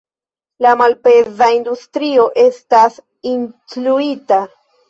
[0.65, 2.99] La malpeza industrio estas
[3.35, 4.43] incluita?